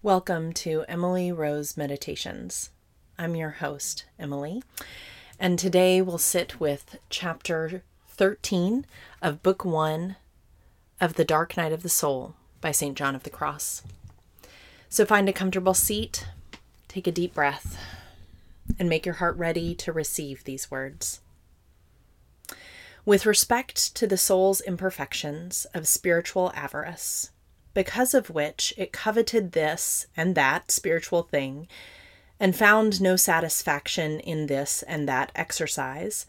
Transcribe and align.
Welcome 0.00 0.52
to 0.52 0.84
Emily 0.86 1.32
Rose 1.32 1.76
Meditations. 1.76 2.70
I'm 3.18 3.34
your 3.34 3.50
host, 3.50 4.04
Emily, 4.16 4.62
and 5.40 5.58
today 5.58 6.00
we'll 6.00 6.18
sit 6.18 6.60
with 6.60 7.00
chapter 7.10 7.82
13 8.10 8.86
of 9.20 9.42
Book 9.42 9.64
1 9.64 10.14
of 11.00 11.14
The 11.14 11.24
Dark 11.24 11.56
Night 11.56 11.72
of 11.72 11.82
the 11.82 11.88
Soul 11.88 12.36
by 12.60 12.70
St. 12.70 12.96
John 12.96 13.16
of 13.16 13.24
the 13.24 13.30
Cross. 13.30 13.82
So 14.88 15.04
find 15.04 15.28
a 15.28 15.32
comfortable 15.32 15.74
seat, 15.74 16.28
take 16.86 17.08
a 17.08 17.12
deep 17.12 17.34
breath, 17.34 17.76
and 18.78 18.88
make 18.88 19.04
your 19.04 19.16
heart 19.16 19.36
ready 19.36 19.74
to 19.74 19.92
receive 19.92 20.44
these 20.44 20.70
words. 20.70 21.22
With 23.04 23.26
respect 23.26 23.96
to 23.96 24.06
the 24.06 24.16
soul's 24.16 24.60
imperfections 24.60 25.66
of 25.74 25.88
spiritual 25.88 26.52
avarice, 26.54 27.30
because 27.74 28.14
of 28.14 28.30
which 28.30 28.72
it 28.76 28.92
coveted 28.92 29.52
this 29.52 30.06
and 30.16 30.34
that 30.34 30.70
spiritual 30.70 31.22
thing, 31.22 31.68
and 32.40 32.54
found 32.54 33.00
no 33.00 33.16
satisfaction 33.16 34.20
in 34.20 34.46
this 34.46 34.82
and 34.84 35.08
that 35.08 35.32
exercise, 35.34 36.26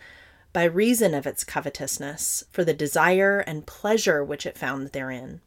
by 0.51 0.63
reason 0.63 1.13
of 1.13 1.27
its 1.27 1.43
covetousness, 1.43 2.43
for 2.51 2.63
the 2.63 2.73
desire 2.73 3.39
and 3.39 3.67
pleasure 3.67 4.23
which 4.23 4.45
it 4.45 4.57
found 4.57 4.89
therein. 4.89 5.41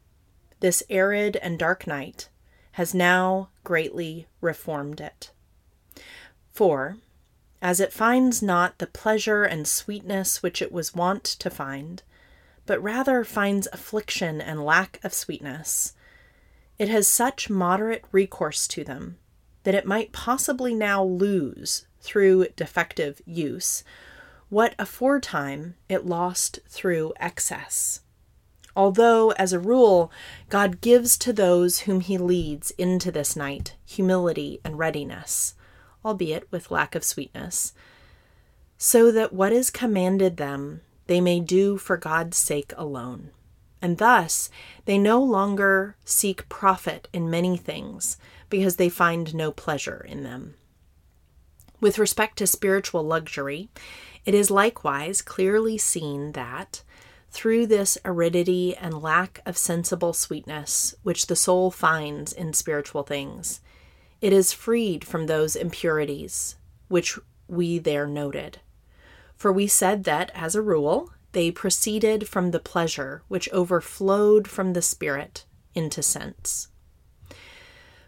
This 0.60 0.82
arid 0.88 1.36
and 1.36 1.58
dark 1.58 1.86
night 1.86 2.28
has 2.72 2.94
now 2.94 3.48
greatly 3.64 4.28
reformed 4.40 5.00
it. 5.00 5.32
For, 6.52 6.98
as 7.60 7.80
it 7.80 7.92
finds 7.92 8.42
not 8.42 8.78
the 8.78 8.86
pleasure 8.86 9.44
and 9.44 9.66
sweetness 9.66 10.42
which 10.42 10.62
it 10.62 10.72
was 10.72 10.94
wont 10.94 11.24
to 11.24 11.50
find, 11.50 12.02
but 12.66 12.82
rather 12.82 13.24
finds 13.24 13.68
affliction 13.72 14.40
and 14.40 14.64
lack 14.64 15.00
of 15.02 15.12
sweetness, 15.12 15.94
it 16.78 16.88
has 16.88 17.06
such 17.06 17.50
moderate 17.50 18.04
recourse 18.12 18.66
to 18.68 18.84
them 18.84 19.18
that 19.64 19.74
it 19.74 19.86
might 19.86 20.12
possibly 20.12 20.74
now 20.74 21.02
lose, 21.04 21.86
through 22.00 22.48
defective 22.56 23.22
use, 23.24 23.84
what 24.48 24.74
aforetime 24.78 25.76
it 25.88 26.04
lost 26.04 26.58
through 26.68 27.12
excess. 27.18 28.00
Although, 28.74 29.30
as 29.32 29.52
a 29.52 29.60
rule, 29.60 30.10
God 30.48 30.80
gives 30.80 31.16
to 31.18 31.32
those 31.32 31.80
whom 31.80 32.00
he 32.00 32.18
leads 32.18 32.70
into 32.72 33.12
this 33.12 33.36
night 33.36 33.76
humility 33.84 34.60
and 34.64 34.78
readiness, 34.78 35.54
albeit 36.04 36.50
with 36.50 36.70
lack 36.70 36.94
of 36.94 37.04
sweetness, 37.04 37.72
so 38.76 39.12
that 39.12 39.32
what 39.32 39.52
is 39.52 39.70
commanded 39.70 40.38
them 40.38 40.80
they 41.12 41.20
may 41.20 41.40
do 41.40 41.76
for 41.76 41.98
God's 41.98 42.38
sake 42.38 42.72
alone. 42.74 43.32
And 43.82 43.98
thus 43.98 44.48
they 44.86 44.96
no 44.96 45.22
longer 45.22 45.94
seek 46.06 46.48
profit 46.48 47.06
in 47.12 47.28
many 47.28 47.58
things 47.58 48.16
because 48.48 48.76
they 48.76 48.88
find 48.88 49.34
no 49.34 49.52
pleasure 49.52 50.06
in 50.08 50.22
them. 50.22 50.54
With 51.82 51.98
respect 51.98 52.38
to 52.38 52.46
spiritual 52.46 53.02
luxury, 53.02 53.68
it 54.24 54.32
is 54.32 54.50
likewise 54.50 55.20
clearly 55.20 55.76
seen 55.76 56.32
that, 56.32 56.82
through 57.30 57.66
this 57.66 57.98
aridity 58.06 58.74
and 58.74 59.02
lack 59.02 59.42
of 59.44 59.58
sensible 59.58 60.14
sweetness 60.14 60.94
which 61.02 61.26
the 61.26 61.36
soul 61.36 61.70
finds 61.70 62.32
in 62.32 62.54
spiritual 62.54 63.02
things, 63.02 63.60
it 64.22 64.32
is 64.32 64.54
freed 64.54 65.04
from 65.04 65.26
those 65.26 65.56
impurities 65.56 66.56
which 66.88 67.18
we 67.48 67.78
there 67.78 68.06
noted. 68.06 68.60
For 69.42 69.50
we 69.52 69.66
said 69.66 70.04
that, 70.04 70.30
as 70.36 70.54
a 70.54 70.62
rule, 70.62 71.10
they 71.32 71.50
proceeded 71.50 72.28
from 72.28 72.52
the 72.52 72.60
pleasure 72.60 73.24
which 73.26 73.48
overflowed 73.52 74.46
from 74.46 74.72
the 74.72 74.82
Spirit 74.82 75.46
into 75.74 76.00
sense. 76.00 76.68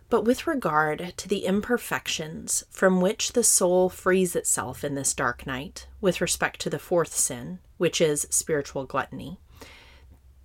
But 0.09 0.25
with 0.25 0.47
regard 0.47 1.15
to 1.17 1.29
the 1.29 1.45
imperfections 1.45 2.63
from 2.71 3.01
which 3.01 3.33
the 3.33 3.43
soul 3.43 3.89
frees 3.89 4.37
itself 4.37 4.85
in 4.85 4.95
this 4.95 5.13
dark 5.13 5.45
night, 5.45 5.89
with 6.01 6.21
respect 6.21 6.61
to 6.61 6.71
the 6.71 6.79
fourth 6.79 7.13
sin, 7.13 7.59
which 7.79 8.01
is 8.01 8.29
spiritual 8.31 8.85
gluttony, 8.85 9.41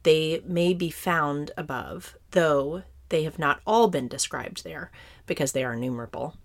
they 0.01 0.41
may 0.43 0.73
be 0.73 0.89
found 0.89 1.51
above, 1.55 2.17
though 2.31 2.81
they 3.09 3.21
have 3.25 3.37
not 3.37 3.61
all 3.67 3.89
been 3.89 4.07
described 4.07 4.63
there, 4.63 4.89
because 5.27 5.51
they 5.51 5.63
are 5.63 5.73
innumerable. 5.73 6.35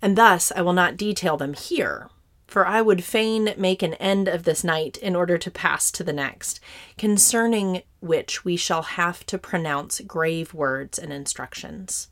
And 0.00 0.16
thus 0.16 0.52
I 0.54 0.62
will 0.62 0.74
not 0.74 0.96
detail 0.96 1.36
them 1.36 1.54
here, 1.54 2.08
for 2.50 2.66
I 2.66 2.82
would 2.82 3.04
fain 3.04 3.54
make 3.56 3.80
an 3.80 3.94
end 3.94 4.26
of 4.26 4.42
this 4.42 4.64
night 4.64 4.96
in 4.96 5.14
order 5.14 5.38
to 5.38 5.50
pass 5.52 5.92
to 5.92 6.02
the 6.02 6.12
next, 6.12 6.58
concerning 6.98 7.82
which 8.00 8.44
we 8.44 8.56
shall 8.56 8.82
have 8.82 9.24
to 9.26 9.38
pronounce 9.38 10.00
grave 10.00 10.52
words 10.52 10.98
and 10.98 11.12
instructions. 11.12 12.08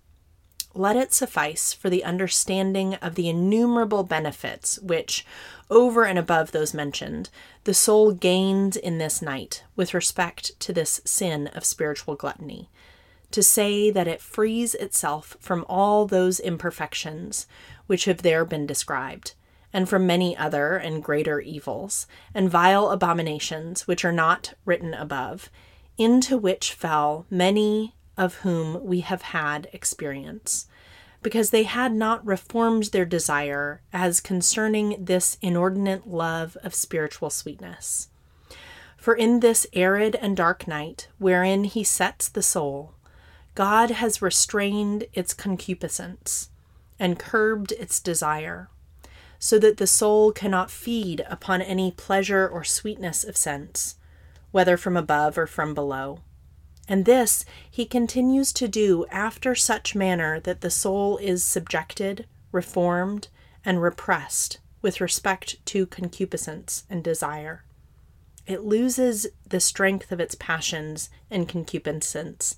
Let 0.74 0.94
it 0.94 1.12
suffice 1.12 1.72
for 1.72 1.90
the 1.90 2.04
understanding 2.04 2.94
of 2.96 3.16
the 3.16 3.28
innumerable 3.28 4.04
benefits 4.04 4.78
which, 4.78 5.26
over 5.70 6.04
and 6.04 6.20
above 6.20 6.52
those 6.52 6.72
mentioned, 6.72 7.30
the 7.64 7.74
soul 7.74 8.12
gains 8.12 8.76
in 8.76 8.98
this 8.98 9.20
night 9.20 9.64
with 9.74 9.92
respect 9.92 10.58
to 10.60 10.72
this 10.72 11.00
sin 11.04 11.48
of 11.48 11.64
spiritual 11.64 12.14
gluttony, 12.14 12.70
to 13.32 13.42
say 13.42 13.90
that 13.90 14.06
it 14.06 14.20
frees 14.20 14.76
itself 14.76 15.36
from 15.40 15.64
all 15.68 16.06
those 16.06 16.38
imperfections 16.38 17.48
which 17.88 18.04
have 18.04 18.22
there 18.22 18.44
been 18.44 18.64
described 18.64 19.34
and 19.72 19.88
from 19.88 20.06
many 20.06 20.36
other 20.36 20.76
and 20.76 21.02
greater 21.02 21.40
evils, 21.40 22.06
and 22.34 22.50
vile 22.50 22.90
abominations 22.90 23.86
which 23.86 24.04
are 24.04 24.12
not 24.12 24.54
written 24.64 24.94
above, 24.94 25.50
into 25.96 26.38
which 26.38 26.72
fell 26.72 27.26
many 27.30 27.94
of 28.16 28.36
whom 28.36 28.84
we 28.84 29.00
have 29.00 29.22
had 29.22 29.68
experience, 29.72 30.66
because 31.22 31.50
they 31.50 31.64
had 31.64 31.92
not 31.92 32.24
reformed 32.24 32.84
their 32.84 33.04
desire 33.04 33.80
as 33.92 34.20
concerning 34.20 35.04
this 35.04 35.36
inordinate 35.42 36.06
love 36.06 36.56
of 36.62 36.74
spiritual 36.74 37.30
sweetness. 37.30 38.08
For 38.96 39.14
in 39.14 39.40
this 39.40 39.66
arid 39.72 40.16
and 40.16 40.36
dark 40.36 40.66
night, 40.66 41.08
wherein 41.18 41.64
he 41.64 41.84
sets 41.84 42.28
the 42.28 42.42
soul, 42.42 42.94
God 43.54 43.90
has 43.90 44.22
restrained 44.22 45.06
its 45.12 45.34
concupiscence 45.34 46.50
and 46.98 47.18
curbed 47.18 47.72
its 47.72 48.00
desire 48.00 48.68
so 49.38 49.58
that 49.58 49.76
the 49.76 49.86
soul 49.86 50.32
cannot 50.32 50.70
feed 50.70 51.24
upon 51.28 51.62
any 51.62 51.92
pleasure 51.92 52.48
or 52.48 52.64
sweetness 52.64 53.24
of 53.24 53.36
sense, 53.36 53.96
whether 54.50 54.76
from 54.76 54.96
above 54.96 55.38
or 55.38 55.46
from 55.46 55.74
below. 55.74 56.20
And 56.88 57.04
this 57.04 57.44
he 57.70 57.84
continues 57.84 58.52
to 58.54 58.66
do 58.66 59.06
after 59.10 59.54
such 59.54 59.94
manner 59.94 60.40
that 60.40 60.62
the 60.62 60.70
soul 60.70 61.18
is 61.18 61.44
subjected, 61.44 62.26
reformed, 62.50 63.28
and 63.64 63.82
repressed 63.82 64.58
with 64.80 65.00
respect 65.00 65.64
to 65.66 65.86
concupiscence 65.86 66.84
and 66.88 67.04
desire. 67.04 67.64
It 68.46 68.64
loses 68.64 69.26
the 69.46 69.60
strength 69.60 70.10
of 70.10 70.20
its 70.20 70.34
passions 70.34 71.10
and 71.30 71.48
concupiscence, 71.48 72.56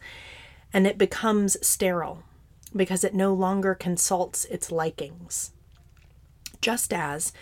and 0.73 0.87
it 0.87 0.97
becomes 0.97 1.57
sterile 1.67 2.23
because 2.75 3.03
it 3.03 3.15
no 3.15 3.35
longer 3.35 3.75
consults 3.75 4.45
its 4.45 4.71
likings 4.71 5.51
just 6.61 6.93
as 6.93 7.33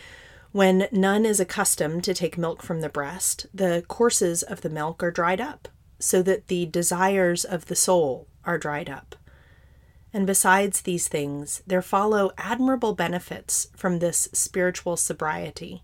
when 0.52 0.88
none 0.90 1.26
is 1.26 1.40
accustomed 1.40 2.02
to 2.04 2.14
take 2.14 2.38
milk 2.38 2.62
from 2.62 2.80
the 2.80 2.88
breast, 2.88 3.46
the 3.52 3.84
courses 3.86 4.42
of 4.42 4.62
the 4.62 4.70
milk 4.70 5.02
are 5.02 5.10
dried 5.10 5.40
up, 5.40 5.68
so 5.98 6.22
that 6.22 6.46
the 6.46 6.66
desires 6.66 7.44
of 7.44 7.66
the 7.66 7.76
soul 7.76 8.26
are 8.44 8.58
dried 8.58 8.88
up. 8.88 9.14
And 10.12 10.26
besides 10.26 10.80
these 10.80 11.06
things, 11.06 11.62
there 11.66 11.82
follow 11.82 12.32
admirable 12.38 12.94
benefits 12.94 13.68
from 13.76 13.98
this 13.98 14.28
spiritual 14.32 14.96
sobriety. 14.96 15.82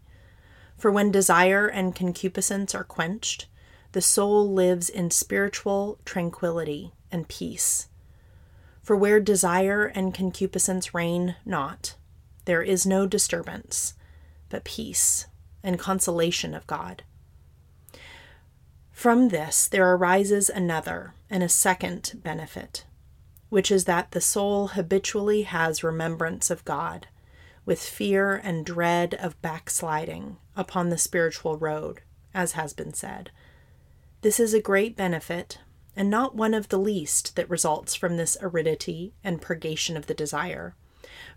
For 0.79 0.91
when 0.91 1.11
desire 1.11 1.67
and 1.67 1.95
concupiscence 1.95 2.75
are 2.75 2.85
quenched, 2.85 3.47
the 3.93 4.01
soul 4.01 4.51
lives 4.51 4.89
in 4.89 5.11
spiritual 5.11 5.99
tranquility 6.05 6.93
and 7.13 7.29
peace. 7.29 7.89
For 8.83 8.97
where 8.97 9.21
desire 9.21 9.85
and 9.85 10.15
concupiscence 10.15 10.95
reign 10.95 11.37
not, 11.45 11.95
there 12.45 12.63
is 12.63 12.87
no 12.87 13.07
disturbance, 13.07 13.95
but 14.49 14.65
peace 14.65 15.27
and 15.63 15.79
consolation 15.79 16.55
of 16.55 16.67
God. 16.67 17.03
From 18.93 19.29
this 19.29 19.67
there 19.67 19.95
arises 19.95 20.49
another 20.49 21.15
and 21.29 21.43
a 21.43 21.49
second 21.49 22.21
benefit, 22.23 22.85
which 23.49 23.71
is 23.71 23.85
that 23.85 24.13
the 24.13 24.21
soul 24.21 24.69
habitually 24.69 25.43
has 25.43 25.83
remembrance 25.83 26.51
of 26.51 26.65
God, 26.65 27.09
with 27.67 27.83
fear 27.83 28.37
and 28.37 28.65
dread 28.65 29.15
of 29.15 29.41
backsliding 29.43 30.37
upon 30.57 30.91
the 30.91 30.99
spiritual 30.99 31.57
road, 31.57 32.03
as 32.33 32.53
has 32.53 32.73
been 32.73 32.93
said. 32.93 33.31
This 34.21 34.39
is 34.39 34.55
a 34.55 34.61
great 34.61 34.97
benefit, 34.97 35.59
and 35.97 36.11
not 36.11 36.35
one 36.35 36.55
of 36.55 36.69
the 36.69 36.79
least 36.79 37.37
that 37.37 37.51
results 37.51 37.95
from 37.95 38.17
this 38.17 38.37
aridity 38.41 39.15
and 39.23 39.43
purgation 39.43 39.97
of 39.97 40.07
the 40.07 40.15
desire 40.15 40.75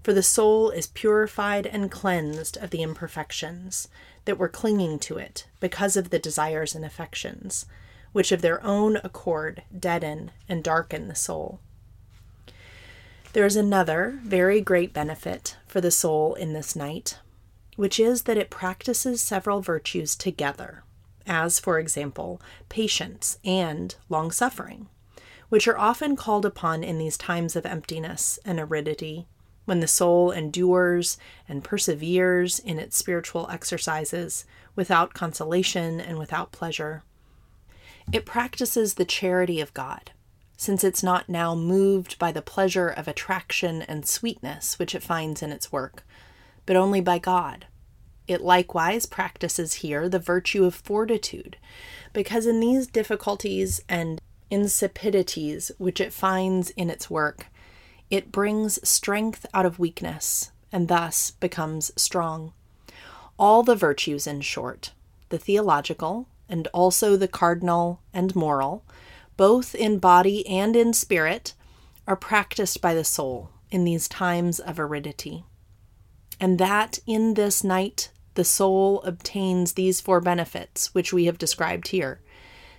for 0.03 0.13
the 0.13 0.23
soul 0.23 0.69
is 0.69 0.87
purified 0.87 1.65
and 1.65 1.91
cleansed 1.91 2.57
of 2.57 2.69
the 2.69 2.81
imperfections 2.81 3.87
that 4.25 4.37
were 4.37 4.49
clinging 4.49 4.99
to 4.99 5.17
it 5.17 5.47
because 5.59 5.95
of 5.97 6.09
the 6.09 6.19
desires 6.19 6.75
and 6.75 6.85
affections, 6.85 7.65
which 8.11 8.31
of 8.31 8.41
their 8.41 8.63
own 8.63 8.97
accord 9.03 9.63
deaden 9.77 10.31
and 10.47 10.63
darken 10.63 11.07
the 11.07 11.15
soul. 11.15 11.59
There 13.33 13.45
is 13.45 13.55
another 13.55 14.19
very 14.23 14.61
great 14.61 14.93
benefit 14.93 15.57
for 15.67 15.81
the 15.81 15.91
soul 15.91 16.33
in 16.33 16.53
this 16.53 16.75
night, 16.75 17.19
which 17.75 17.99
is 17.99 18.23
that 18.23 18.37
it 18.37 18.49
practices 18.49 19.21
several 19.21 19.61
virtues 19.61 20.15
together, 20.15 20.83
as, 21.27 21.59
for 21.59 21.77
example, 21.77 22.41
patience 22.69 23.37
and 23.45 23.95
long 24.09 24.31
suffering, 24.31 24.87
which 25.49 25.67
are 25.67 25.77
often 25.77 26.15
called 26.15 26.45
upon 26.45 26.83
in 26.83 26.97
these 26.97 27.17
times 27.17 27.55
of 27.55 27.65
emptiness 27.65 28.39
and 28.43 28.59
aridity, 28.59 29.27
when 29.67 29.81
the 29.81 29.87
soul 29.87 30.31
endures 30.31 31.17
and 31.47 31.61
perseveres 31.61 32.57
in 32.57 32.79
its 32.79 32.95
spiritual 32.95 33.49
exercises 33.51 34.45
without 34.77 35.13
consolation 35.13 35.99
and 35.99 36.17
without 36.17 36.53
pleasure. 36.53 37.03
It 38.13 38.25
practices 38.25 38.93
the 38.93 39.03
charity 39.03 39.59
of 39.59 39.73
God 39.73 40.11
since 40.57 40.83
it's 40.83 41.03
not 41.03 41.29
now 41.29 41.53
moved 41.53 42.17
by 42.17 42.31
the 42.31 42.41
pleasure 42.41 42.87
of 42.87 43.07
attraction 43.07 43.83
and 43.83 44.07
sweetness 44.07 44.79
which 44.79 44.95
it 44.95 45.03
finds 45.03 45.43
in 45.43 45.51
its 45.51 45.71
work, 45.71 46.03
but 46.65 46.75
only 46.75 47.01
by 47.01 47.19
God. 47.19 47.67
It 48.25 48.41
likewise 48.41 49.05
practices 49.05 49.75
here 49.75 50.09
the 50.09 50.17
virtue 50.17 50.63
of 50.63 50.75
fortitude, 50.75 51.57
because 52.11 52.47
in 52.47 52.61
these 52.61 52.87
difficulties 52.87 53.81
and 53.89 54.21
insipidities 54.49 55.71
which 55.77 56.01
it 56.01 56.13
finds 56.13 56.69
in 56.71 56.89
its 56.89 57.09
work, 57.09 57.47
it 58.09 58.31
brings 58.31 58.87
strength 58.87 59.45
out 59.53 59.65
of 59.65 59.79
weakness 59.79 60.51
and 60.71 60.87
thus 60.87 61.31
becomes 61.31 61.91
strong. 61.95 62.53
All 63.37 63.63
the 63.63 63.75
virtues, 63.75 64.27
in 64.27 64.41
short, 64.41 64.93
the 65.29 65.37
theological 65.37 66.27
and 66.49 66.67
also 66.73 67.15
the 67.15 67.27
cardinal 67.27 67.99
and 68.13 68.35
moral, 68.35 68.83
both 69.35 69.75
in 69.75 69.99
body 69.99 70.47
and 70.47 70.75
in 70.75 70.93
spirit, 70.93 71.53
are 72.07 72.15
practiced 72.15 72.81
by 72.81 72.93
the 72.93 73.03
soul 73.03 73.49
in 73.69 73.83
these 73.83 74.07
times 74.07 74.59
of 74.59 74.79
aridity. 74.79 75.43
And 76.39 76.57
that 76.59 76.99
in 77.05 77.33
this 77.33 77.63
night 77.63 78.09
the 78.35 78.45
soul 78.45 79.01
obtains 79.01 79.73
these 79.73 79.99
four 79.99 80.21
benefits 80.21 80.93
which 80.93 81.11
we 81.11 81.25
have 81.25 81.37
described 81.37 81.89
here 81.89 82.21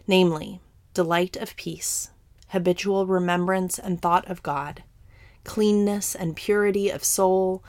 namely, 0.08 0.58
delight 0.94 1.36
of 1.36 1.54
peace, 1.56 2.10
habitual 2.48 3.06
remembrance 3.06 3.78
and 3.78 4.00
thought 4.00 4.26
of 4.28 4.42
God, 4.42 4.82
cleanness 5.49 6.15
and 6.15 6.37
purity 6.37 6.91
of 6.91 7.03
soul, 7.03 7.65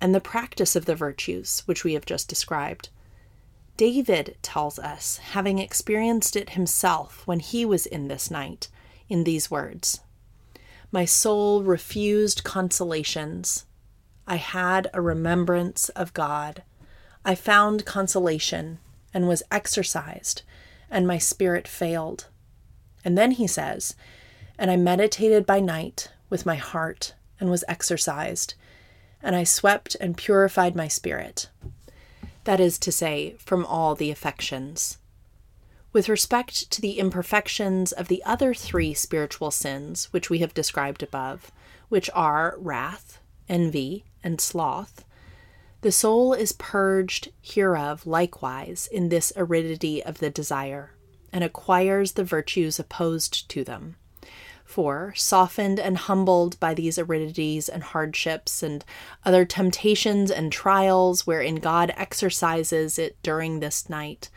and 0.00 0.14
the 0.14 0.22
practice 0.22 0.74
of 0.74 0.86
the 0.86 0.94
virtues 0.94 1.62
which 1.66 1.84
we 1.84 1.92
have 1.92 2.06
just 2.06 2.30
described. 2.30 2.88
David 3.76 4.38
tells 4.40 4.78
us, 4.78 5.18
having 5.18 5.58
experienced 5.58 6.34
it 6.34 6.50
himself 6.50 7.26
when 7.26 7.40
he 7.40 7.66
was 7.66 7.84
in 7.84 8.08
this 8.08 8.30
night, 8.30 8.68
in 9.10 9.24
these 9.24 9.50
words 9.50 10.00
My 10.90 11.04
soul 11.04 11.62
refused 11.62 12.42
consolations. 12.42 13.66
I 14.26 14.36
had 14.36 14.88
a 14.94 15.02
remembrance 15.02 15.90
of 15.90 16.14
God. 16.14 16.62
I 17.22 17.34
found 17.34 17.84
consolation 17.84 18.78
and 19.12 19.28
was 19.28 19.42
exercised, 19.52 20.40
and 20.90 21.06
my 21.06 21.18
spirit 21.18 21.68
failed. 21.68 22.28
And 23.04 23.18
then 23.18 23.32
he 23.32 23.46
says, 23.46 23.94
And 24.58 24.70
I 24.70 24.76
meditated 24.76 25.44
by 25.44 25.60
night 25.60 26.08
with 26.30 26.46
my 26.46 26.56
heart 26.56 27.14
and 27.38 27.50
was 27.50 27.64
exercised, 27.68 28.54
and 29.22 29.36
I 29.36 29.44
swept 29.44 29.96
and 30.00 30.16
purified 30.16 30.74
my 30.74 30.88
spirit 30.88 31.50
that 32.44 32.60
is 32.60 32.78
to 32.78 32.92
say, 32.92 33.36
from 33.38 33.64
all 33.66 33.94
the 33.94 34.10
affections. 34.10 34.98
With 35.92 36.08
respect 36.08 36.70
to 36.70 36.80
the 36.80 36.98
imperfections 36.98 37.92
of 37.92 38.08
the 38.08 38.22
other 38.24 38.54
three 38.54 38.94
spiritual 38.94 39.50
sins 39.50 40.12
which 40.12 40.30
we 40.30 40.38
have 40.38 40.54
described 40.54 41.02
above, 41.02 41.50
which 41.88 42.08
are 42.14 42.54
wrath, 42.58 43.18
envy, 43.48 44.04
and 44.22 44.40
sloth, 44.40 45.04
the 45.82 45.92
soul 45.92 46.32
is 46.32 46.52
purged 46.52 47.30
hereof 47.40 48.06
likewise 48.06 48.88
in 48.90 49.08
this 49.08 49.32
aridity 49.36 50.02
of 50.02 50.18
the 50.18 50.30
desire, 50.30 50.92
and 51.32 51.42
acquires 51.42 52.12
the 52.12 52.24
virtues 52.24 52.78
opposed 52.78 53.48
to 53.48 53.64
them. 53.64 53.96
For, 54.70 55.12
softened 55.16 55.80
and 55.80 55.98
humbled 55.98 56.58
by 56.60 56.74
these 56.74 56.96
aridities 56.96 57.68
and 57.68 57.82
hardships 57.82 58.62
and 58.62 58.84
other 59.26 59.44
temptations 59.44 60.30
and 60.30 60.52
trials 60.52 61.26
wherein 61.26 61.56
God 61.56 61.92
exercises 61.96 62.96
it 62.96 63.20
during 63.20 63.58
this 63.58 63.90
night, 63.90 64.30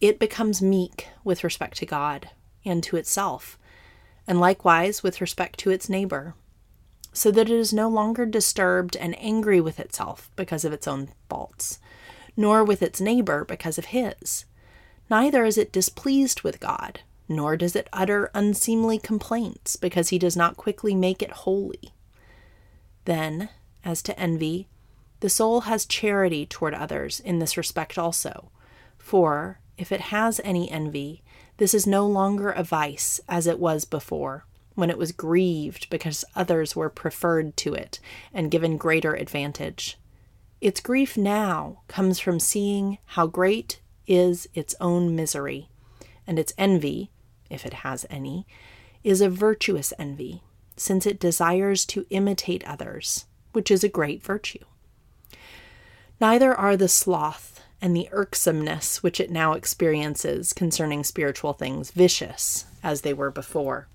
it 0.00 0.20
becomes 0.20 0.62
meek 0.62 1.08
with 1.24 1.42
respect 1.42 1.76
to 1.78 1.86
God 1.86 2.30
and 2.64 2.84
to 2.84 2.96
itself, 2.96 3.58
and 4.28 4.38
likewise 4.38 5.02
with 5.02 5.20
respect 5.20 5.58
to 5.58 5.70
its 5.70 5.88
neighbor, 5.88 6.36
so 7.12 7.32
that 7.32 7.50
it 7.50 7.56
is 7.56 7.72
no 7.72 7.88
longer 7.88 8.26
disturbed 8.26 8.94
and 8.94 9.18
angry 9.18 9.60
with 9.60 9.80
itself 9.80 10.30
because 10.36 10.64
of 10.64 10.72
its 10.72 10.86
own 10.86 11.08
faults, 11.28 11.80
nor 12.36 12.62
with 12.62 12.80
its 12.80 13.00
neighbor 13.00 13.44
because 13.44 13.76
of 13.76 13.86
his. 13.86 14.44
Neither 15.10 15.44
is 15.44 15.58
it 15.58 15.72
displeased 15.72 16.42
with 16.42 16.60
God 16.60 17.00
nor 17.28 17.56
does 17.56 17.76
it 17.76 17.88
utter 17.92 18.30
unseemly 18.34 18.98
complaints, 18.98 19.76
because 19.76 20.08
he 20.08 20.18
does 20.18 20.36
not 20.36 20.56
quickly 20.56 20.94
make 20.94 21.22
it 21.22 21.30
holy. 21.30 21.92
Then, 23.04 23.50
as 23.84 24.02
to 24.02 24.18
envy, 24.18 24.68
the 25.20 25.28
soul 25.28 25.62
has 25.62 25.84
charity 25.86 26.46
toward 26.46 26.74
others 26.74 27.20
in 27.20 27.38
this 27.38 27.56
respect 27.56 27.98
also. 27.98 28.50
For, 28.98 29.60
if 29.76 29.92
it 29.92 30.00
has 30.00 30.40
any 30.44 30.70
envy, 30.70 31.22
this 31.58 31.74
is 31.74 31.86
no 31.86 32.06
longer 32.06 32.50
a 32.50 32.62
vice 32.62 33.20
as 33.28 33.46
it 33.46 33.58
was 33.58 33.84
before, 33.84 34.44
when 34.74 34.90
it 34.90 34.98
was 34.98 35.10
grieved 35.12 35.90
because 35.90 36.24
others 36.36 36.76
were 36.76 36.88
preferred 36.88 37.56
to 37.56 37.74
it 37.74 37.98
and 38.32 38.50
given 38.50 38.76
greater 38.76 39.14
advantage. 39.14 39.98
Its 40.60 40.80
grief 40.80 41.16
now 41.16 41.82
comes 41.88 42.18
from 42.20 42.40
seeing 42.40 42.98
how 43.06 43.26
great 43.26 43.80
is 44.06 44.48
its 44.54 44.74
own 44.80 45.14
misery, 45.14 45.68
and 46.26 46.38
its 46.38 46.52
envy, 46.56 47.10
if 47.50 47.66
it 47.66 47.74
has 47.74 48.06
any, 48.10 48.46
is 49.04 49.20
a 49.20 49.30
virtuous 49.30 49.92
envy, 49.98 50.42
since 50.76 51.06
it 51.06 51.20
desires 51.20 51.84
to 51.86 52.06
imitate 52.10 52.64
others, 52.64 53.26
which 53.52 53.70
is 53.70 53.82
a 53.82 53.88
great 53.88 54.22
virtue. 54.22 54.64
Neither 56.20 56.54
are 56.54 56.76
the 56.76 56.88
sloth 56.88 57.60
and 57.80 57.96
the 57.96 58.08
irksomeness 58.10 59.02
which 59.02 59.20
it 59.20 59.30
now 59.30 59.52
experiences 59.52 60.52
concerning 60.52 61.04
spiritual 61.04 61.52
things 61.52 61.90
vicious 61.92 62.64
as 62.82 63.02
they 63.02 63.12
were 63.12 63.30
before. 63.30 63.88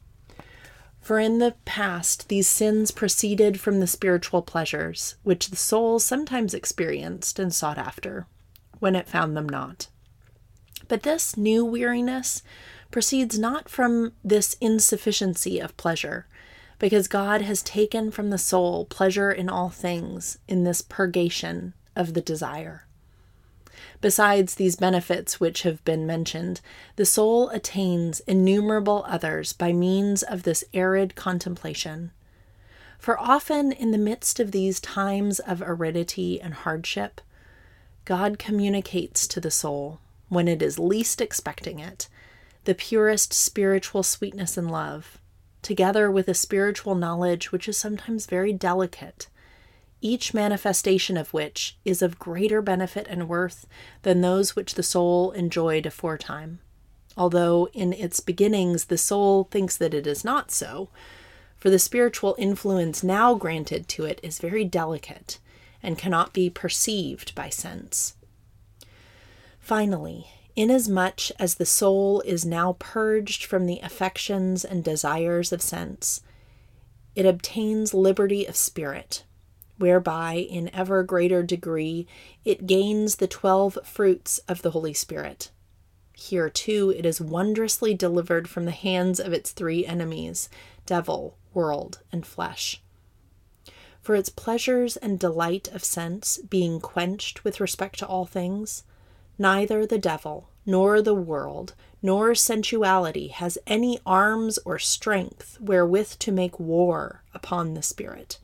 For 1.01 1.19
in 1.19 1.39
the 1.39 1.55
past, 1.65 2.29
these 2.29 2.47
sins 2.47 2.91
proceeded 2.91 3.59
from 3.59 3.81
the 3.81 3.87
spiritual 3.87 4.41
pleasures 4.41 5.15
which 5.23 5.49
the 5.49 5.57
soul 5.57 5.99
sometimes 5.99 6.53
experienced 6.53 7.39
and 7.39 7.53
sought 7.53 7.77
after, 7.77 8.25
when 8.79 8.95
it 8.95 9.09
found 9.09 9.35
them 9.35 9.49
not. 9.49 9.87
But 10.87 11.03
this 11.03 11.35
new 11.35 11.65
weariness 11.65 12.41
proceeds 12.93 13.39
not 13.39 13.67
from 13.67 14.13
this 14.23 14.55
insufficiency 14.61 15.59
of 15.59 15.75
pleasure, 15.75 16.27
because 16.77 17.07
God 17.07 17.41
has 17.41 17.63
taken 17.63 18.11
from 18.11 18.29
the 18.29 18.37
soul 18.37 18.85
pleasure 18.85 19.31
in 19.31 19.49
all 19.49 19.69
things 19.69 20.37
in 20.47 20.63
this 20.63 20.83
purgation 20.83 21.73
of 21.95 22.13
the 22.13 22.21
desire. 22.21 22.85
Besides 23.99 24.55
these 24.55 24.75
benefits 24.75 25.39
which 25.39 25.63
have 25.63 25.83
been 25.83 26.05
mentioned, 26.05 26.61
the 26.95 27.05
soul 27.05 27.49
attains 27.49 28.19
innumerable 28.27 29.03
others 29.07 29.53
by 29.53 29.73
means 29.73 30.21
of 30.21 30.43
this 30.43 30.63
arid 30.71 31.15
contemplation. 31.15 32.11
For 32.99 33.19
often 33.19 33.71
in 33.71 33.89
the 33.89 33.97
midst 33.97 34.39
of 34.39 34.51
these 34.51 34.79
times 34.79 35.39
of 35.39 35.63
aridity 35.63 36.39
and 36.39 36.53
hardship, 36.53 37.21
God 38.05 38.37
communicates 38.37 39.25
to 39.27 39.39
the 39.39 39.51
soul, 39.51 39.99
when 40.29 40.47
it 40.47 40.61
is 40.61 40.77
least 40.77 41.21
expecting 41.21 41.79
it, 41.79 42.07
the 42.65 42.75
purest 42.75 43.33
spiritual 43.33 44.03
sweetness 44.03 44.57
and 44.57 44.71
love, 44.71 45.19
together 45.61 46.09
with 46.09 46.27
a 46.27 46.33
spiritual 46.33 46.95
knowledge 46.95 47.51
which 47.51 47.67
is 47.67 47.77
sometimes 47.77 48.25
very 48.25 48.53
delicate, 48.53 49.27
each 50.01 50.33
manifestation 50.33 51.17
of 51.17 51.33
which 51.33 51.77
is 51.85 52.01
of 52.01 52.19
greater 52.19 52.61
benefit 52.61 53.07
and 53.09 53.29
worth 53.29 53.65
than 54.01 54.21
those 54.21 54.55
which 54.55 54.75
the 54.75 54.83
soul 54.83 55.31
enjoyed 55.31 55.85
aforetime. 55.85 56.59
Although 57.15 57.67
in 57.73 57.93
its 57.93 58.19
beginnings 58.19 58.85
the 58.85 58.97
soul 58.97 59.45
thinks 59.45 59.77
that 59.77 59.93
it 59.93 60.07
is 60.07 60.25
not 60.25 60.51
so, 60.51 60.89
for 61.57 61.69
the 61.69 61.79
spiritual 61.79 62.35
influence 62.37 63.03
now 63.03 63.35
granted 63.35 63.87
to 63.87 64.03
it 64.03 64.19
is 64.21 64.39
very 64.39 64.65
delicate 64.65 65.39
and 65.81 65.97
cannot 65.97 66.33
be 66.33 66.49
perceived 66.49 67.33
by 67.35 67.49
sense. 67.49 68.15
Finally, 69.59 70.27
Inasmuch 70.55 71.31
as 71.39 71.55
the 71.55 71.65
soul 71.65 72.21
is 72.21 72.45
now 72.45 72.75
purged 72.77 73.43
from 73.43 73.65
the 73.65 73.79
affections 73.79 74.63
and 74.63 74.83
desires 74.83 75.51
of 75.51 75.61
sense, 75.61 76.21
it 77.15 77.25
obtains 77.25 77.93
liberty 77.93 78.45
of 78.45 78.55
spirit, 78.55 79.23
whereby 79.77 80.33
in 80.33 80.73
ever 80.73 81.03
greater 81.03 81.41
degree 81.41 82.07
it 82.45 82.67
gains 82.67 83.15
the 83.15 83.27
twelve 83.27 83.77
fruits 83.83 84.39
of 84.47 84.61
the 84.61 84.71
Holy 84.71 84.93
Spirit. 84.93 85.49
Here, 86.15 86.49
too, 86.49 86.93
it 86.95 87.05
is 87.05 87.19
wondrously 87.19 87.95
delivered 87.95 88.47
from 88.47 88.65
the 88.65 88.71
hands 88.71 89.19
of 89.19 89.33
its 89.33 89.51
three 89.51 89.85
enemies 89.85 90.49
devil, 90.85 91.37
world, 91.53 92.01
and 92.11 92.25
flesh. 92.25 92.81
For 94.01 94.15
its 94.15 94.29
pleasures 94.29 94.97
and 94.97 95.17
delight 95.17 95.67
of 95.69 95.83
sense 95.83 96.37
being 96.37 96.79
quenched 96.79 97.43
with 97.43 97.59
respect 97.59 97.97
to 97.99 98.07
all 98.07 98.25
things, 98.25 98.83
neither 99.43 99.85
the 99.85 99.97
devil, 99.97 100.47
nor 100.65 101.01
the 101.01 101.13
world, 101.13 101.75
nor 102.01 102.33
sensuality 102.33 103.27
has 103.27 103.57
any 103.67 103.99
arms 104.05 104.57
or 104.63 104.79
strength 104.79 105.57
wherewith 105.59 106.11
to 106.19 106.31
make 106.31 106.57
war 106.59 107.23
upon 107.33 107.73
the 107.73 107.81
spirit. 107.81 108.39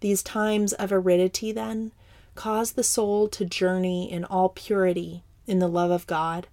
These 0.00 0.22
times 0.22 0.74
of 0.74 0.92
aridity, 0.92 1.50
then, 1.50 1.92
cause 2.34 2.72
the 2.72 2.82
soul 2.82 3.26
to 3.28 3.44
journey 3.46 4.12
in 4.12 4.22
all 4.24 4.50
purity 4.50 5.24
in 5.46 5.60
the 5.60 5.68
love 5.68 5.90
of 5.90 6.06
God, 6.06 6.46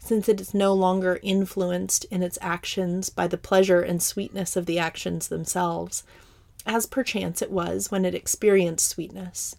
since 0.00 0.28
it 0.28 0.40
is 0.40 0.52
no 0.52 0.74
longer 0.74 1.20
influenced 1.22 2.04
in 2.06 2.24
its 2.24 2.38
actions 2.40 3.08
by 3.08 3.28
the 3.28 3.38
pleasure 3.38 3.82
and 3.82 4.02
sweetness 4.02 4.56
of 4.56 4.66
the 4.66 4.80
actions 4.80 5.28
themselves, 5.28 6.02
as 6.66 6.86
perchance 6.86 7.40
it 7.40 7.52
was 7.52 7.92
when 7.92 8.04
it 8.04 8.16
experienced 8.16 8.88
sweetness, 8.88 9.54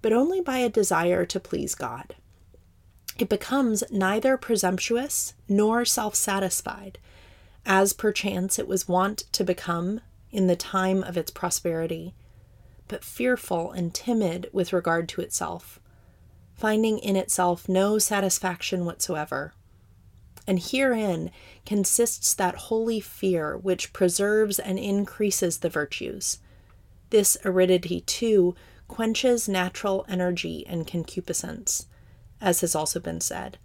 but 0.00 0.12
only 0.12 0.40
by 0.40 0.56
a 0.56 0.70
desire 0.70 1.26
to 1.26 1.38
please 1.38 1.74
God. 1.74 2.14
It 3.20 3.28
becomes 3.28 3.84
neither 3.90 4.38
presumptuous 4.38 5.34
nor 5.46 5.84
self 5.84 6.14
satisfied, 6.14 6.98
as 7.66 7.92
perchance 7.92 8.58
it 8.58 8.66
was 8.66 8.88
wont 8.88 9.24
to 9.32 9.44
become 9.44 10.00
in 10.32 10.46
the 10.46 10.56
time 10.56 11.04
of 11.04 11.18
its 11.18 11.30
prosperity, 11.30 12.14
but 12.88 13.04
fearful 13.04 13.72
and 13.72 13.92
timid 13.92 14.48
with 14.54 14.72
regard 14.72 15.06
to 15.10 15.20
itself, 15.20 15.78
finding 16.54 16.98
in 16.98 17.14
itself 17.14 17.68
no 17.68 17.98
satisfaction 17.98 18.86
whatsoever. 18.86 19.52
And 20.46 20.58
herein 20.58 21.30
consists 21.66 22.32
that 22.32 22.54
holy 22.54 23.00
fear 23.00 23.54
which 23.54 23.92
preserves 23.92 24.58
and 24.58 24.78
increases 24.78 25.58
the 25.58 25.68
virtues. 25.68 26.38
This 27.10 27.36
aridity, 27.44 28.00
too, 28.00 28.54
quenches 28.88 29.46
natural 29.46 30.06
energy 30.08 30.64
and 30.66 30.86
concupiscence 30.86 31.84
as 32.40 32.60
has 32.60 32.74
also 32.74 33.00
been 33.00 33.20
said, 33.20 33.58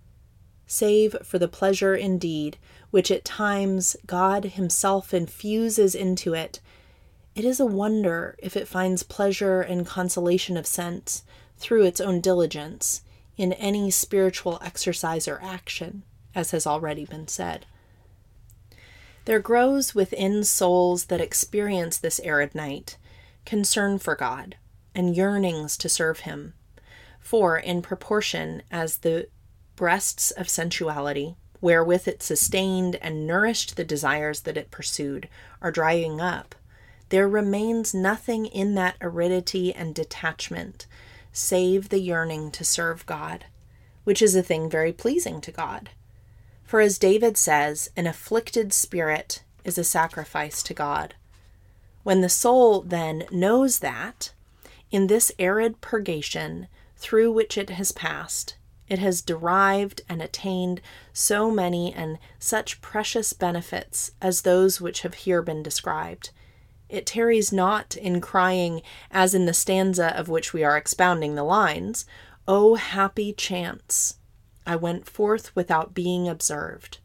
save 0.67 1.15
for 1.23 1.39
the 1.39 1.47
pleasure 1.47 1.95
indeed 1.95 2.57
which 2.91 3.11
at 3.11 3.25
times 3.25 3.97
God 4.07 4.45
Himself 4.45 5.13
infuses 5.13 5.95
into 5.95 6.33
it. 6.33 6.61
It 7.35 7.43
is 7.43 7.59
a 7.59 7.65
wonder 7.65 8.37
if 8.39 8.55
it 8.55 8.67
finds 8.67 9.03
pleasure 9.03 9.59
and 9.59 9.85
consolation 9.85 10.55
of 10.55 10.65
sense 10.65 11.23
through 11.57 11.83
its 11.83 11.99
own 11.99 12.21
diligence 12.21 13.01
in 13.35 13.51
any 13.53 13.91
spiritual 13.91 14.59
exercise 14.61 15.27
or 15.27 15.41
action, 15.43 16.03
as 16.33 16.51
has 16.51 16.65
already 16.65 17.05
been 17.05 17.27
said. 17.27 17.65
There 19.25 19.39
grows 19.39 19.93
within 19.93 20.43
souls 20.43 21.05
that 21.05 21.19
experience 21.19 21.97
this 21.97 22.19
arid 22.21 22.55
night 22.55 22.97
concern 23.45 23.99
for 23.99 24.15
God 24.15 24.55
and 24.93 25.15
yearnings 25.15 25.75
to 25.77 25.89
serve 25.89 26.19
Him 26.19 26.53
for, 27.25 27.57
in 27.57 27.81
proportion 27.81 28.61
as 28.69 28.97
the 28.97 29.27
breasts 29.75 30.29
of 30.29 30.47
sensuality, 30.47 31.35
wherewith 31.59 32.07
it 32.07 32.21
sustained 32.21 32.97
and 32.97 33.25
nourished 33.25 33.75
the 33.75 33.83
desires 33.83 34.41
that 34.41 34.57
it 34.57 34.69
pursued, 34.69 35.27
are 35.59 35.71
drying 35.71 36.21
up, 36.21 36.53
there 37.09 37.27
remains 37.27 37.95
nothing 37.95 38.45
in 38.45 38.75
that 38.75 38.95
aridity 39.01 39.73
and 39.73 39.95
detachment 39.95 40.85
save 41.33 41.89
the 41.89 41.99
yearning 41.99 42.51
to 42.51 42.63
serve 42.63 43.07
God, 43.07 43.45
which 44.03 44.21
is 44.21 44.35
a 44.35 44.43
thing 44.43 44.69
very 44.69 44.93
pleasing 44.93 45.41
to 45.41 45.51
God. 45.51 45.89
For 46.63 46.79
as 46.79 46.99
David 46.99 47.37
says, 47.37 47.89
an 47.97 48.05
afflicted 48.05 48.71
spirit 48.71 49.41
is 49.63 49.79
a 49.79 49.83
sacrifice 49.83 50.61
to 50.61 50.75
God. 50.75 51.15
When 52.03 52.21
the 52.21 52.29
soul 52.29 52.81
then 52.81 53.23
knows 53.31 53.79
that, 53.79 54.31
in 54.91 55.07
this 55.07 55.31
arid 55.39 55.81
purgation, 55.81 56.67
through 57.05 57.31
which 57.31 57.55
it 57.55 57.69
has 57.69 57.91
passed, 57.91 58.55
it 58.87 58.97
has 58.97 59.21
derived 59.21 60.01
and 60.09 60.23
attained 60.23 60.81
so 61.13 61.51
many 61.51 61.93
and 61.93 62.17
such 62.39 62.81
precious 62.81 63.31
benefits 63.31 64.09
as 64.23 64.41
those 64.41 64.81
which 64.81 65.03
have 65.03 65.13
here 65.13 65.43
been 65.43 65.61
described. 65.61 66.31
It 66.89 67.05
tarries 67.05 67.53
not 67.53 67.95
in 67.95 68.21
crying, 68.21 68.81
as 69.11 69.35
in 69.35 69.45
the 69.45 69.53
stanza 69.53 70.17
of 70.17 70.29
which 70.29 70.51
we 70.51 70.63
are 70.63 70.75
expounding 70.75 71.35
the 71.35 71.43
lines, 71.43 72.07
O 72.47 72.73
happy 72.73 73.33
chance! 73.33 74.17
I 74.65 74.75
went 74.75 75.07
forth 75.07 75.55
without 75.55 75.93
being 75.93 76.27
observed. 76.27 76.97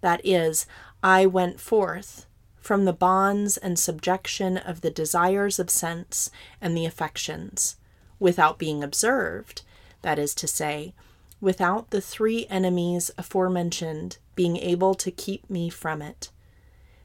That 0.00 0.22
is, 0.24 0.64
I 1.02 1.26
went 1.26 1.60
forth 1.60 2.24
from 2.56 2.86
the 2.86 2.94
bonds 2.94 3.58
and 3.58 3.78
subjection 3.78 4.56
of 4.56 4.80
the 4.80 4.90
desires 4.90 5.58
of 5.58 5.68
sense 5.68 6.30
and 6.58 6.74
the 6.74 6.86
affections 6.86 7.76
without 8.18 8.58
being 8.58 8.82
observed, 8.82 9.62
that 10.02 10.18
is 10.18 10.34
to 10.34 10.46
say, 10.46 10.94
without 11.40 11.90
the 11.90 12.00
three 12.00 12.46
enemies 12.48 13.10
aforementioned 13.18 14.18
being 14.34 14.56
able 14.56 14.94
to 14.94 15.10
keep 15.10 15.48
me 15.50 15.68
from 15.68 16.00
it. 16.02 16.30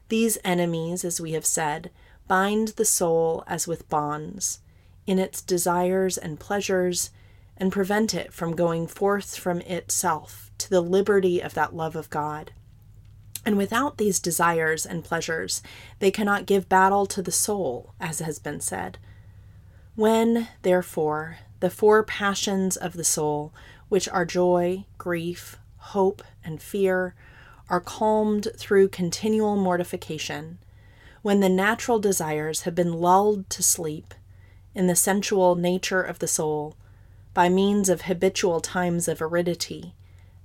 These 0.10 0.38
enemies, 0.44 1.06
as 1.06 1.22
we 1.22 1.32
have 1.32 1.46
said, 1.46 1.89
bind 2.27 2.70
the 2.70 2.86
soul 2.86 3.44
as 3.48 3.68
with 3.68 3.89
bonds, 3.89 4.60
in 5.08 5.20
its 5.20 5.41
desires 5.41 6.18
and 6.18 6.39
pleasures, 6.39 7.10
and 7.58 7.72
prevent 7.72 8.13
it 8.13 8.34
from 8.34 8.56
going 8.56 8.88
forth 8.88 9.36
from 9.36 9.62
itself 9.62 10.51
to 10.58 10.70
the 10.70 10.82
liberty 10.82 11.39
of 11.39 11.53
that 11.53 11.75
love 11.75 11.96
of 11.96 12.10
God. 12.10 12.51
And 13.46 13.58
without 13.58 13.98
these 13.98 14.20
desires 14.20 14.86
and 14.86 15.03
pleasures, 15.03 15.62
they 16.00 16.12
cannot 16.12 16.46
give 16.46 16.70
battle 16.70 17.06
to 17.08 17.22
the 17.22 17.32
soul, 17.32 17.94
as 18.00 18.20
has 18.20 18.39
been 18.39 18.60
said, 18.62 18.98
when, 20.01 20.48
therefore, 20.63 21.38
the 21.60 21.70
four 21.70 22.01
passions 22.01 22.75
of 22.75 22.93
the 22.93 23.03
soul, 23.03 23.53
which 23.88 24.10
are 24.10 24.25
joy, 24.25 24.84
grief, 24.98 25.60
hope, 25.77 26.24
and 26.43 26.60
fear, 26.60 27.13
are 27.70 27.79
calmed 27.79 28.48
through 28.58 28.88
continual 28.88 29.55
mortification, 29.55 30.58
when 31.22 31.39
the 31.39 31.48
natural 31.48 32.00
desires 32.00 32.62
have 32.62 32.74
been 32.74 32.91
lulled 32.91 33.48
to 33.48 33.62
sleep 33.62 34.15
in 34.74 34.88
the 34.88 34.96
sensual 34.96 35.53
nature 35.53 36.01
of 36.01 36.17
the 36.17 36.27
soul 36.27 36.75
by 37.36 37.48
means 37.48 37.88
of 37.88 38.01
habitual 38.01 38.60
times 38.60 39.08
of 39.08 39.22
aridity, 39.22 39.93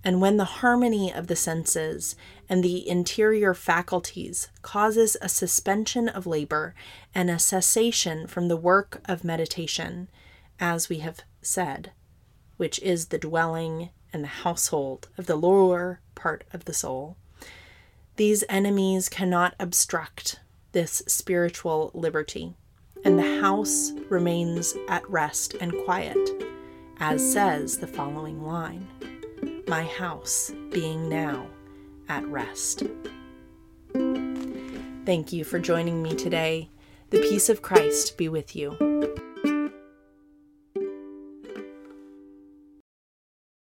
and 0.06 0.20
when 0.20 0.36
the 0.36 0.44
harmony 0.44 1.12
of 1.12 1.26
the 1.26 1.34
senses 1.34 2.14
and 2.48 2.62
the 2.62 2.88
interior 2.88 3.52
faculties 3.52 4.46
causes 4.62 5.16
a 5.20 5.28
suspension 5.28 6.08
of 6.08 6.28
labor 6.28 6.76
and 7.12 7.28
a 7.28 7.40
cessation 7.40 8.28
from 8.28 8.46
the 8.46 8.56
work 8.56 9.00
of 9.06 9.25
meditation, 9.25 10.08
as 10.60 10.88
we 10.88 10.98
have 10.98 11.22
said, 11.42 11.90
which 12.56 12.78
is 12.82 13.06
the 13.06 13.18
dwelling 13.18 13.90
and 14.12 14.22
the 14.22 14.28
household 14.28 15.08
of 15.18 15.26
the 15.26 15.34
lower 15.34 15.98
part 16.14 16.44
of 16.52 16.66
the 16.66 16.72
soul. 16.72 17.16
These 18.14 18.44
enemies 18.48 19.08
cannot 19.08 19.56
obstruct 19.58 20.38
this 20.70 21.02
spiritual 21.08 21.90
liberty, 21.94 22.54
and 23.04 23.18
the 23.18 23.40
house 23.40 23.90
remains 24.08 24.72
at 24.88 25.10
rest 25.10 25.54
and 25.60 25.72
quiet, 25.84 26.16
as 27.00 27.32
says 27.32 27.78
the 27.78 27.88
following 27.88 28.46
line 28.46 28.86
my 29.68 29.85
house 29.85 30.52
being 30.70 31.08
now 31.08 31.46
at 32.08 32.26
rest. 32.26 32.85
Thank 35.04 35.32
you 35.32 35.44
for 35.44 35.58
joining 35.58 36.02
me 36.02 36.14
today. 36.14 36.70
The 37.11 37.20
peace 37.20 37.49
of 37.49 37.62
Christ 37.62 38.16
be 38.16 38.28
with 38.28 38.54
you. 38.56 38.86